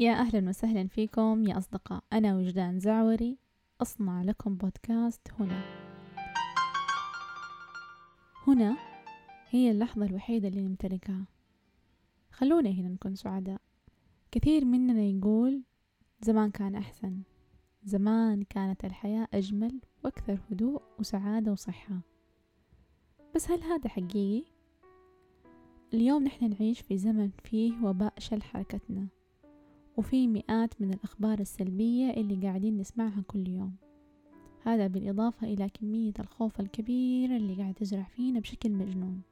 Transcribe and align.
يا 0.00 0.12
أهلا 0.12 0.48
وسهلا 0.48 0.88
فيكم 0.88 1.44
يا 1.46 1.58
أصدقاء. 1.58 2.04
أنا 2.12 2.36
وجدان 2.36 2.80
زعوري. 2.80 3.38
أصنع 3.82 4.22
لكم 4.22 4.54
بودكاست 4.54 5.28
هنا. 5.38 5.62
هنا 8.46 8.76
هي 9.50 9.70
اللحظة 9.70 10.06
الوحيدة 10.06 10.48
اللي 10.48 10.60
نمتلكها. 10.60 11.26
خلونا 12.32 12.70
هنا 12.70 12.88
نكون 12.88 13.14
سعداء. 13.14 13.60
كثير 14.30 14.64
مننا 14.64 15.02
يقول 15.02 15.62
زمان 16.20 16.50
كان 16.50 16.74
أحسن. 16.74 17.22
زمان 17.84 18.42
كانت 18.42 18.84
الحياة 18.84 19.28
أجمل 19.34 19.80
وأكثر 20.04 20.38
هدوء 20.50 20.82
وسعادة 20.98 21.52
وصحة. 21.52 22.00
بس 23.34 23.50
هل 23.50 23.62
هذا 23.62 23.88
حقيقي؟ 23.88 24.44
اليوم 25.94 26.24
نحن 26.24 26.50
نعيش 26.50 26.80
في 26.80 26.98
زمن 26.98 27.30
فيه 27.44 27.84
وباء 27.84 28.14
شل 28.18 28.42
حركتنا. 28.42 29.08
وفي 29.98 30.28
مئات 30.28 30.82
من 30.82 30.94
الأخبار 30.94 31.38
السلبية 31.38 32.10
اللي 32.10 32.46
قاعدين 32.46 32.76
نسمعها 32.76 33.22
كل 33.26 33.48
يوم. 33.48 33.76
هذا 34.62 34.86
بالإضافة 34.86 35.46
إلى 35.46 35.68
كمية 35.68 36.12
الخوف 36.20 36.60
الكبيرة 36.60 37.36
اللي 37.36 37.54
قاعد 37.54 37.74
تزرع 37.74 38.02
فينا 38.02 38.40
بشكل 38.40 38.72
مجنون. 38.72 39.22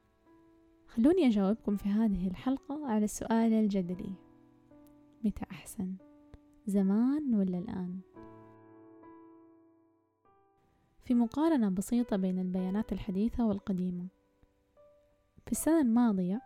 خلوني 0.86 1.26
أجاوبكم 1.26 1.76
في 1.76 1.88
هذه 1.88 2.28
الحلقة 2.28 2.86
على 2.86 3.04
السؤال 3.04 3.52
الجدلي. 3.52 4.12
متى 5.24 5.44
أحسن؟ 5.50 5.94
زمان 6.66 7.34
ولا 7.34 7.58
الآن؟ 7.58 8.00
في 11.04 11.14
مقارنة 11.14 11.68
بسيطة 11.68 12.16
بين 12.16 12.38
البيانات 12.38 12.92
الحديثة 12.92 13.46
والقديمة. 13.46 14.06
في 15.46 15.52
السنة 15.52 15.80
الماضية 15.80 16.40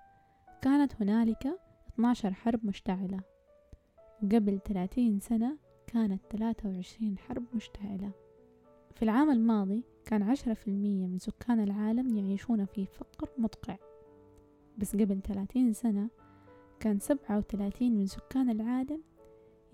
كانت 0.63 1.03
هنالك 1.03 1.61
12 1.95 2.35
حرب 2.35 2.67
مشتعلة. 2.67 3.21
وقبل 4.23 4.61
30 4.65 5.21
سنة 5.21 5.59
كانت 5.87 6.23
23 6.31 7.19
حرب 7.19 7.45
مشتعلة. 7.55 8.11
في 8.95 9.03
العام 9.03 9.31
الماضي 9.31 9.85
كان 10.05 10.23
عشرة 10.23 10.55
في 10.55 10.69
المية 10.69 11.07
من 11.07 11.19
سكان 11.19 11.61
العالم 11.61 12.17
يعيشون 12.17 12.65
في 12.65 12.87
فقر 12.87 13.29
مدقع. 13.39 13.77
بس 14.79 14.97
قبل 14.97 15.21
30 15.23 15.73
سنة 15.73 16.11
كان 16.81 16.99
سبعة 16.99 17.39
وثلاثين 17.39 17.99
من 17.99 18.07
سكان 18.07 18.51
العالم 18.51 19.03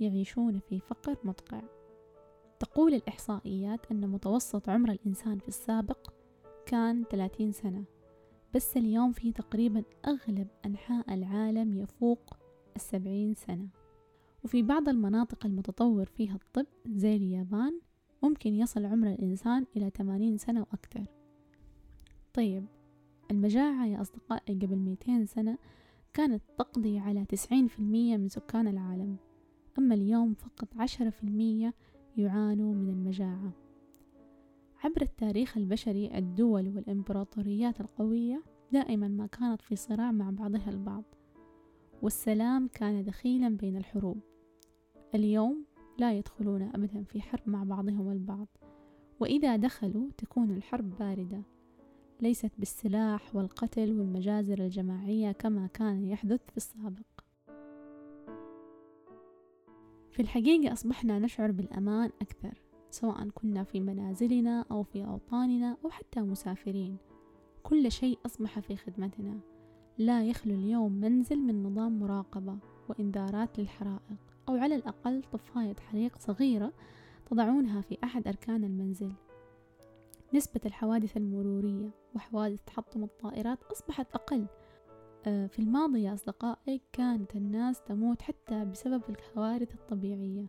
يعيشون 0.01 0.59
في 0.59 0.81
فقر 0.81 1.17
مدقع. 1.25 1.63
تقول 2.61 2.95
الإحصائيات 2.95 3.91
أن 3.91 4.09
متوسط 4.09 4.69
عمر 4.69 4.91
الإنسان 4.91 5.39
في 5.39 5.48
السابق 5.48 6.13
كان 6.67 7.05
30 7.11 7.53
سنة 7.53 7.85
بس 8.55 8.77
اليوم 8.77 9.13
في 9.13 9.33
تقريبا 9.33 9.83
أغلب 10.07 10.48
أنحاء 10.67 11.15
العالم 11.15 11.75
يفوق 11.75 12.37
السبعين 12.77 13.35
سنة. 13.35 13.69
وفي 14.45 14.62
بعض 14.62 14.89
المناطق 14.89 15.47
المتطور 15.47 16.05
فيها 16.05 16.34
الطب 16.34 16.67
زي 16.87 17.17
اليابان 17.17 17.81
ممكن 18.23 18.55
يصل 18.55 18.84
عمر 18.84 19.06
الإنسان 19.06 19.67
إلى 19.77 19.91
80 19.91 20.39
سنة 20.39 20.61
وأكثر. 20.61 21.06
طيب 22.34 22.67
المجاعة 23.31 23.87
يا 23.87 24.01
أصدقائي 24.01 24.55
قبل 24.55 24.77
200 24.77 25.25
سنة 25.25 25.59
كانت 26.14 26.42
تقضي 26.59 26.98
على 26.98 27.25
90% 27.25 27.81
من 27.81 28.29
سكان 28.29 28.69
العالم 28.69 29.17
أما 29.79 29.95
اليوم 29.95 30.34
فقط 30.34 30.69
10% 30.75 31.73
يعانوا 32.17 32.75
من 32.75 32.89
المجاعة. 32.89 33.53
عبر 34.84 35.03
التاريخ 35.03 35.57
البشري 35.57 36.19
الدول 36.19 36.77
والإمبراطوريات 36.77 37.81
القوية 37.81 38.42
دائما 38.73 39.09
ما 39.09 39.27
كانت 39.27 39.62
في 39.62 39.77
صراع 39.77 40.12
مع 40.12 40.31
بعضها 40.31 40.70
البعض 40.70 41.05
والسلام 42.02 42.69
كان 42.69 43.05
دخيلا 43.05 43.48
بين 43.48 43.77
الحروب. 43.77 44.20
اليوم 45.14 45.64
لا 45.98 46.12
يدخلون 46.12 46.62
أبدا 46.62 47.02
في 47.02 47.22
حرب 47.22 47.48
مع 47.48 47.64
بعضهم 47.64 48.12
البعض 48.12 48.48
وإذا 49.20 49.56
دخلوا 49.56 50.11
تكون 50.19 50.50
الحرب 50.50 50.98
باردة. 50.98 51.42
ليست 52.20 52.51
بالسلاح 52.58 53.36
والقتل 53.36 53.98
والمجازر 53.98 54.58
الجماعية 54.58 55.33
كما 55.33 55.67
كان 55.67 56.05
يحدث 56.05 56.40
في 56.51 56.56
السابق. 56.56 57.06
في 60.11 60.23
الحقيقة 60.23 60.73
أصبحنا 60.73 61.18
نشعر 61.18 61.51
بالأمان 61.51 62.11
أكثر 62.23 62.62
سواء 62.90 63.29
كنا 63.29 63.64
في 63.64 63.80
منازلنا 63.80 64.64
أو 64.70 64.83
في 64.83 65.05
أوطاننا 65.05 65.77
أو 65.85 65.90
حتى 65.90 66.20
مسافرين. 66.20 66.96
كل 67.62 67.92
شيء 67.92 68.18
أصبح 68.27 68.58
في 68.58 68.77
خدمتنا. 68.77 69.55
لا 69.98 70.24
يخلو 70.24 70.55
اليوم 70.55 70.92
منزل 70.92 71.39
من 71.39 71.62
نظام 71.62 71.98
مراقبة 71.98 72.58
وإنذارات 72.89 73.58
للحرائق 73.58 74.17
أو 74.48 74.57
على 74.57 74.74
الأقل 74.74 75.23
طفاية 75.33 75.77
حريق 75.90 76.18
صغيرة 76.18 76.73
تضعونها 77.30 77.80
في 77.80 77.98
أحد 78.05 78.29
أركان 78.29 78.64
المنزل. 78.64 79.12
نسبة 80.35 80.61
الحوادث 80.67 81.17
المرورية 81.17 81.90
وحوادث 82.14 82.58
تحطم 82.67 83.02
الطائرات 83.05 83.62
أصبحت 83.62 84.06
أقل. 84.14 84.46
آه، 85.27 85.46
في 85.46 85.58
الماضي 85.58 86.02
يا 86.02 86.14
أصدقائي 86.14 86.80
كانت 86.92 87.36
الناس 87.36 87.80
تموت 87.80 88.23
حتى 88.23 88.64
بسبب 88.64 89.02
الكوارث 89.08 89.74
الطبيعية 89.74 90.46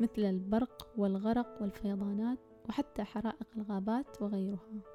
مثل 0.00 0.22
البرق 0.22 0.88
والغرق 0.96 1.62
والفيضانات 1.62 2.38
وحتى 2.68 3.04
حرائق 3.04 3.46
الغابات 3.56 4.22
وغيرها. 4.22 4.91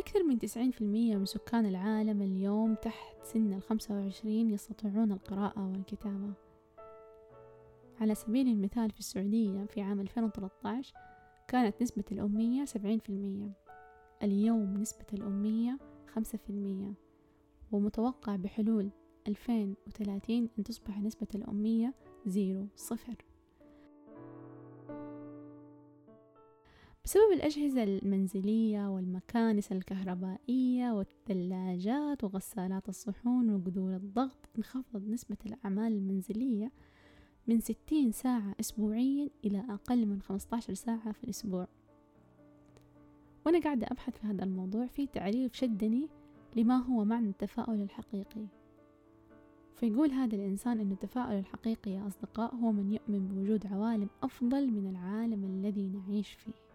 أكثر 0.00 0.22
من 0.22 0.38
90% 0.38 0.82
من 1.16 1.24
سكان 1.24 1.66
العالم 1.66 2.22
اليوم 2.22 2.74
تحت 2.74 3.16
سن 3.22 3.52
الخمسة 3.52 3.94
وعشرين 3.94 4.50
يستطيعون 4.50 5.12
القراءة 5.12 5.70
والكتابة. 5.70 6.32
على 8.00 8.14
سبيل 8.14 8.48
المثال 8.48 8.90
في 8.90 8.98
السعودية 8.98 9.64
في 9.64 9.80
عام 9.80 10.00
2013 10.00 10.94
كانت 11.48 11.82
نسبة 11.82 12.04
الأمية 12.12 12.64
70% 12.64 12.70
اليوم 14.22 14.76
نسبة 14.76 15.06
الأمية 15.12 15.78
5% 16.16 16.94
ومتوقع 17.72 18.36
بحلول 18.36 18.90
2030 19.26 20.48
أن 20.58 20.64
تصبح 20.64 21.00
نسبة 21.00 21.28
الأمية 21.34 21.94
زيرو 22.26 22.66
صفر. 22.76 23.24
بسبب 27.04 27.32
الأجهزة 27.32 27.82
المنزلية 27.82 28.88
والمكانس 28.90 29.72
الكهربائية 29.72 30.92
والثلاجات 30.92 32.24
وغسالات 32.24 32.88
الصحون 32.88 33.54
وقدور 33.54 33.96
الضغط 33.96 34.48
انخفضت 34.58 35.08
نسبة 35.08 35.36
الأعمال 35.46 35.92
المنزلية 35.92 36.72
من 37.46 37.60
ستين 37.60 38.12
ساعة 38.12 38.54
أسبوعيا 38.60 39.30
إلى 39.44 39.64
أقل 39.70 40.06
من 40.06 40.22
خمسة 40.22 40.56
عشر 40.56 40.74
ساعة 40.74 41.12
في 41.12 41.24
الأسبوع. 41.24 41.68
وأنا 43.46 43.60
قاعدة 43.60 43.86
أبحث 43.90 44.18
في 44.18 44.26
هذا 44.26 44.44
الموضوع 44.44 44.86
في 44.86 45.06
تعريف 45.06 45.54
شدني 45.54 46.08
لما 46.56 46.76
هو 46.76 47.04
معنى 47.04 47.28
التفاؤل 47.28 47.82
الحقيقي. 47.82 48.46
فيقول 49.76 50.10
هذا 50.10 50.36
الإنسان 50.36 50.80
أن 50.80 50.92
التفاؤل 50.92 51.34
الحقيقي 51.38 51.90
يا 51.90 52.06
أصدقاء 52.06 52.54
هو 52.54 52.72
من 52.72 52.92
يؤمن 52.92 53.28
بوجود 53.28 53.66
عوالم 53.66 54.08
أفضل 54.22 54.70
من 54.70 54.90
العالم 54.90 55.44
الذي 55.44 55.88
نعيش 55.88 56.32
فيه. 56.32 56.69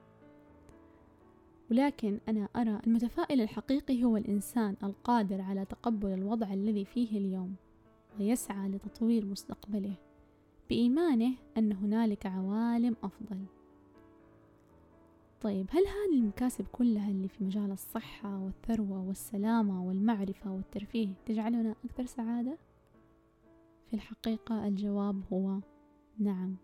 ولكن 1.71 2.19
أنا 2.29 2.49
أرى 2.55 2.79
المتفائل 2.87 3.41
الحقيقي 3.41 4.03
هو 4.03 4.17
الإنسان 4.17 4.75
القادر 4.83 5.41
على 5.41 5.65
تقبل 5.65 6.13
الوضع 6.13 6.53
الذي 6.53 6.85
فيه 6.85 7.17
اليوم 7.17 7.55
ويسعى 8.19 8.69
لتطوير 8.69 9.25
مستقبله 9.25 9.93
بإيمانه 10.69 11.33
أن 11.57 11.71
هنالك 11.71 12.25
عوالم 12.25 12.95
أفضل 13.03 13.45
طيب 15.41 15.67
هل 15.69 15.83
هذه 15.87 16.19
المكاسب 16.19 16.65
كلها 16.71 17.11
اللي 17.11 17.27
في 17.27 17.43
مجال 17.43 17.71
الصحة 17.71 18.39
والثروة 18.39 19.07
والسلامة 19.07 19.83
والمعرفة 19.83 20.51
والترفيه 20.51 21.09
تجعلنا 21.25 21.75
أكثر 21.85 22.05
سعادة؟ 22.05 22.57
في 23.87 23.93
الحقيقة 23.93 24.67
الجواب 24.67 25.21
هو 25.33 25.59
نعم 26.19 26.55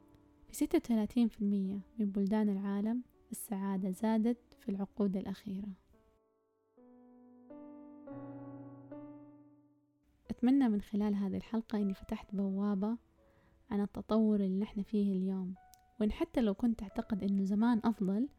في 0.47 0.56
ستة 0.56 0.77
وثلاثين 0.77 1.27
في 1.27 1.42
المية 1.42 1.80
من 2.00 2.06
بلدان 2.06 2.50
العالم 2.50 3.01
السعادة 3.31 3.92
زادت 3.92 4.50
في 4.62 4.69
العقود 4.69 5.18
الأخيرة. 5.18 5.68
أتمنى 10.30 10.69
من 10.69 10.81
خلال 10.81 11.16
هذه 11.16 11.38
الحلقة 11.38 11.78
أني 11.78 11.94
فتحت 11.94 12.36
بوابة 12.36 12.98
عن 13.72 13.81
التطور 13.81 14.36
اللي 14.36 14.60
نحن 14.60 14.81
فيه 14.81 15.13
اليوم. 15.13 15.56
وإن 16.00 16.12
حتى 16.12 16.42
لو 16.42 16.54
كنت 16.54 16.84
أعتقد 16.84 17.24
أنه 17.24 17.44
زمان 17.44 17.81
أفضل 17.84 18.30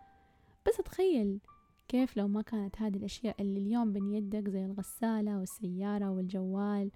بس 0.66 0.76
تخيل 0.76 1.40
كيف 1.88 2.16
لو 2.16 2.28
ما 2.28 2.42
كانت 2.42 2.82
هذه 2.82 2.96
الأشياء 2.96 3.42
اللي 3.42 3.60
اليوم 3.60 3.92
بين 3.92 4.14
يدك 4.14 4.48
زي 4.48 4.64
الغسالة 4.64 5.38
والسيارة 5.38 6.10
والجوال 6.10 6.90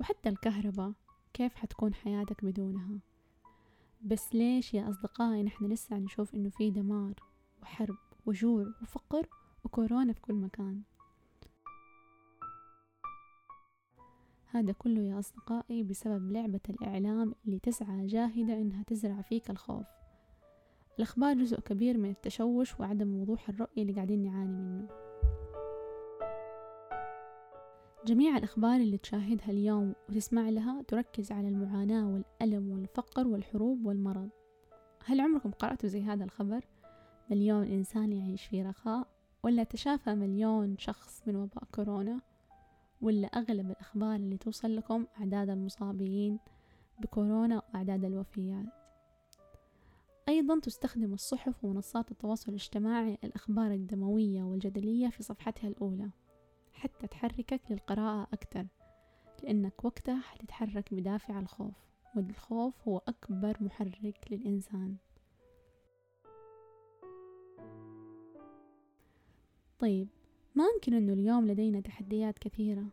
وحتى 0.00 0.28
الكهرباء 0.28 0.92
كيف 1.32 1.54
حتكون 1.54 1.94
حياتك 1.94 2.44
بدونها؟ 2.44 3.00
بس 4.04 4.34
ليش 4.34 4.74
يا 4.74 4.90
أصدقائي 4.90 5.42
نحن 5.42 5.72
لسه 5.72 5.98
نشوف 5.98 6.34
إنه 6.34 6.50
في 6.50 6.70
دمار 6.70 7.14
وحرب؟ 7.62 8.11
وجوع 8.26 8.66
وفقر 8.82 9.28
وكورونا 9.64 10.12
في 10.12 10.20
كل 10.20 10.34
مكان. 10.34 10.82
هذا 14.50 14.72
كله 14.72 15.00
يا 15.00 15.18
أصدقائي 15.18 15.82
بسبب 15.82 16.32
لعبة 16.32 16.60
الإعلام 16.70 17.34
اللي 17.44 17.58
تسعى 17.58 18.06
جاهدة 18.06 18.52
إنها 18.54 18.82
تزرع 18.82 19.22
فيك 19.22 19.50
الخوف. 19.50 19.86
الأخبار 20.98 21.36
جزء 21.36 21.60
كبير 21.60 21.98
من 21.98 22.10
التشوش 22.10 22.80
وعدم 22.80 23.20
وضوح 23.20 23.48
الرؤية 23.48 23.82
اللي 23.82 23.92
قاعدين 23.92 24.22
نعاني 24.22 24.56
منه. 24.56 24.88
جميع 28.06 28.36
الأخبار 28.36 28.76
اللي 28.76 28.98
تشاهدها 28.98 29.50
اليوم 29.50 29.94
وتسمع 30.08 30.48
لها 30.48 30.82
تركز 30.82 31.32
على 31.32 31.48
المعاناة 31.48 32.08
والألم 32.08 32.70
والفقر 32.70 33.28
والحروب 33.28 33.86
والمرض. 33.86 34.30
هل 35.04 35.20
عمركم 35.20 35.50
قرأتوا 35.50 35.88
زي 35.88 36.02
هذا 36.02 36.24
الخبر؟ 36.24 36.64
مليون 37.30 37.66
إنسان 37.66 38.12
يعيش 38.12 38.44
في 38.44 38.62
رخاء 38.62 39.08
ولا 39.42 39.64
تشافى 39.64 40.14
مليون 40.14 40.78
شخص 40.78 41.22
من 41.26 41.36
وباء 41.36 41.64
كورونا 41.74 42.20
ولا 43.00 43.26
أغلب 43.26 43.70
الأخبار 43.70 44.16
اللي 44.16 44.36
توصل 44.36 44.76
لكم 44.76 45.06
أعداد 45.20 45.50
المصابين 45.50 46.38
بكورونا 46.98 47.56
وأعداد 47.56 48.04
الوفيات. 48.04 48.66
أيضا 50.28 50.60
تستخدم 50.60 51.12
الصحف 51.12 51.64
ومنصات 51.64 52.10
التواصل 52.10 52.48
الاجتماعي 52.48 53.18
الأخبار 53.24 53.70
الدموية 53.70 54.42
والجدلية 54.42 55.08
في 55.08 55.22
صفحتها 55.22 55.68
الأولى 55.68 56.10
حتى 56.72 57.06
تحركك 57.06 57.60
للقراءة 57.70 58.28
أكثر 58.32 58.66
لأنك 59.42 59.84
وقتها 59.84 60.20
حتتحرك 60.20 60.94
بدافع 60.94 61.38
الخوف 61.38 61.74
والخوف 62.16 62.88
هو 62.88 63.02
أكبر 63.08 63.56
محرك 63.60 64.26
للإنسان. 64.30 64.96
طيب 69.82 70.08
ما 70.54 70.64
أنكر 70.74 70.98
أنه 70.98 71.12
اليوم 71.12 71.46
لدينا 71.46 71.80
تحديات 71.80 72.38
كثيرة 72.38 72.84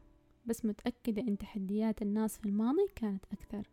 بس 0.46 0.66
متأكدة 0.66 1.22
أن 1.22 1.38
تحديات 1.38 2.02
الناس 2.02 2.38
في 2.38 2.46
الماضي 2.46 2.88
كانت 2.96 3.26
أكثر. 3.32 3.70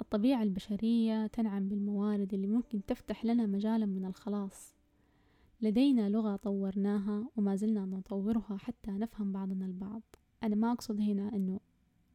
الطبيعة 0.00 0.42
البشرية 0.42 1.26
تنعم 1.26 1.68
بالموارد 1.68 2.34
اللي 2.34 2.46
ممكن 2.46 2.86
تفتح 2.86 3.24
لنا 3.24 3.46
مجالا 3.46 3.86
من 3.86 4.04
الخلاص. 4.04 4.74
لدينا 5.62 6.08
لغة 6.08 6.36
طورناها 6.36 7.28
وما 7.36 7.56
زلنا 7.56 7.86
نطورها 7.86 8.56
حتى 8.56 8.90
نفهم 8.90 9.32
بعضنا 9.32 9.66
البعض. 9.66 10.02
أنا 10.42 10.54
ما 10.54 10.72
أقصد 10.72 11.00
هنا 11.00 11.34
أنه 11.34 11.60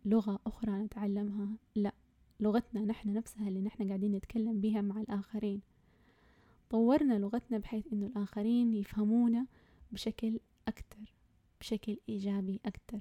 لغة 0.06 0.40
أخرى 0.48 0.72
نتعلمها 0.72 1.48
لا 1.76 1.94
لغتنا 2.40 2.86
نحن 2.86 3.14
نفسها 3.14 3.48
اللي 3.48 3.62
نحن 3.62 3.88
قاعدين 3.88 4.12
نتكلم 4.12 4.62
بها 4.62 4.82
مع 4.82 5.02
الآخرين. 5.02 5.62
طورنا 6.70 7.20
لغتنا 7.20 7.58
بحيث 7.58 7.94
أنه 7.94 8.06
الآخرين 8.06 8.74
يفهمونا 8.74 9.46
بشكل 9.92 10.40
أكتر 10.68 11.14
بشكل 11.62 11.98
إيجابي 12.10 12.60
أكتر. 12.66 13.00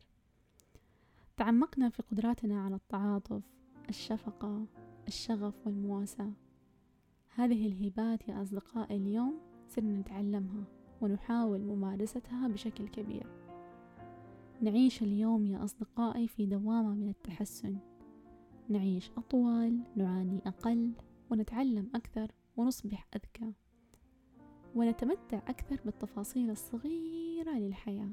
تعمقنا 1.37 1.89
في 1.89 2.03
قدراتنا 2.03 2.65
على 2.65 2.75
التعاطف 2.75 3.43
الشفقة 3.89 4.67
الشغف 5.09 5.67
والمواساة. 5.67 6.33
هذه 7.35 7.67
الهبات 7.67 8.29
يا 8.29 8.43
أصدقائي 8.43 8.97
اليوم 8.97 9.39
صرنا 9.69 10.01
نتعلمها 10.01 10.65
ونحاول 11.01 11.61
ممارستها 11.61 12.49
بشكل 12.49 12.89
كبير. 12.89 13.27
نعيش 14.63 15.03
اليوم 15.03 15.47
يا 15.47 15.65
أصدقائي 15.65 16.29
في 16.29 16.47
دوامة 16.47 16.95
من 16.95 17.09
التحسن. 17.09 17.79
نعيش 18.69 19.11
أطول 19.11 19.79
نعاني 19.97 20.41
أقل 20.47 20.93
ونتعلم 21.31 21.91
أكثر 21.95 22.33
ونصبح 22.57 23.07
أذكى. 23.15 23.53
ونتمتع 24.75 25.39
أكثر 25.39 25.81
بالتفاصيل 25.85 26.51
الصغيرة 26.51 27.53
للحياة. 27.59 28.11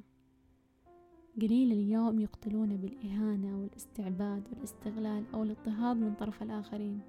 قليل 1.42 1.71
اليوم 1.71 2.19
يقتلون 2.19 2.77
بالإهانة 2.77 3.57
والاستعباد 3.59 4.48
والاستغلال 4.51 5.25
أو 5.33 5.44
الاضطهاد 5.44 5.98
من 5.98 6.13
طرف 6.13 6.44
الآخرين. 6.44 7.01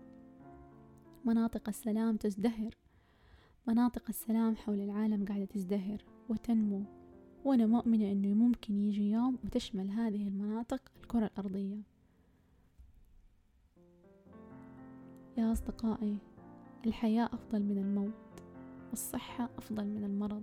مناطق 1.25 1.69
السلام 1.69 2.17
تزدهر. 2.17 2.75
مناطق 3.67 4.03
السلام 4.09 4.56
حول 4.56 4.81
العالم 4.81 5.25
قاعدة 5.25 5.45
تزدهر 5.45 6.05
وتنمو. 6.29 6.83
وأنا 7.45 7.67
مؤمنة 7.67 8.12
أنه 8.12 8.35
ممكن 8.35 8.79
يجي 8.79 9.11
يوم 9.11 9.39
وتشمل 9.45 9.91
هذه 9.91 10.29
المناطق 10.29 10.83
الكرة 10.97 11.27
الأرضية. 11.27 11.83
يا 15.39 15.53
أصدقائي 15.53 16.19
الحياة 16.87 17.25
أفضل 17.33 17.62
من 17.62 17.79
الموت. 17.79 18.27
الصحة 18.93 19.50
أفضل 19.58 19.87
من 19.87 20.05
المرض. 20.05 20.43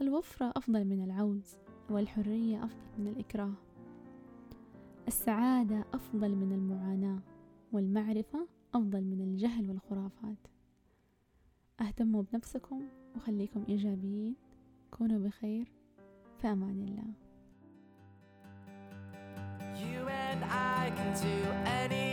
الوفرة 0.00 0.52
أفضل 0.56 0.84
من 0.84 1.04
العوز 1.04 1.56
والحرية 1.90 2.64
أفضل 2.64 2.98
من 2.98 3.08
الإكراه. 3.08 3.52
السعادة 5.08 5.84
أفضل 5.94 6.36
من 6.36 6.52
المعاناة 6.52 7.18
والمعرفة 7.72 8.46
أفضل 8.74 9.04
من 9.04 9.20
الجهل 9.20 9.68
والخرافات. 9.68 10.46
أهتموا 11.80 12.22
بنفسكم 12.22 12.82
وخليكم 13.16 13.64
إيجابيين. 13.68 14.34
كونوا 14.90 15.18
بخير 15.18 15.72
في 16.38 16.48
أمان 16.48 16.82
الله. 16.88 17.12
You 19.74 20.06
and 20.08 20.44
I 20.44 20.90
can 20.96 21.12
do 21.22 21.36
anything. 21.66 22.11